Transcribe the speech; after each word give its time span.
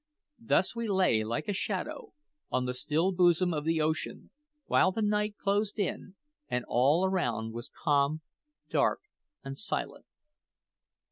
Thus 0.39 0.75
we 0.75 0.87
lay, 0.87 1.23
like 1.23 1.47
a 1.47 1.53
shadow, 1.53 2.13
on 2.49 2.65
the 2.65 2.73
still 2.73 3.11
bosom 3.11 3.53
of 3.53 3.65
the 3.65 3.79
ocean, 3.81 4.31
while 4.65 4.91
the 4.91 5.03
night 5.03 5.37
closed 5.37 5.77
in, 5.77 6.15
and 6.49 6.65
all 6.67 7.05
around 7.05 7.53
was 7.53 7.69
calm, 7.69 8.21
dark, 8.67 9.01
and 9.43 9.59
silent. 9.59 10.07